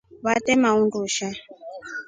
Vetema 0.23 0.69
undusha. 0.79 1.27